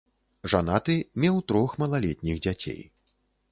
[0.53, 0.95] Жанаты,
[1.25, 2.83] меў трох малалетніх дзяцей.